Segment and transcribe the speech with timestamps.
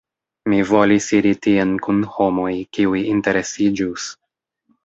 [0.53, 4.09] Mi volis iri tien kun homoj, kiuj interesiĝus.